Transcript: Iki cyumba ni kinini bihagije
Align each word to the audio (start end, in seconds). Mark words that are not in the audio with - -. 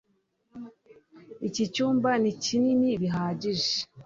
Iki 1.47 1.63
cyumba 1.73 2.09
ni 2.21 2.31
kinini 2.43 2.89
bihagije 3.01 3.73